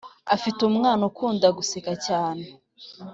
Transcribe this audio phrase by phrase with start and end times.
[0.35, 2.43] Afite umwana ukunda guseka cyane